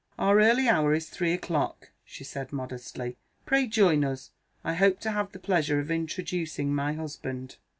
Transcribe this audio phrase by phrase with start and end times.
[0.17, 3.17] "Our early hour is three o'clock," she said modestly.
[3.45, 4.31] "Pray join us.
[4.63, 7.57] I hope to have the pleasure of introducing my husband."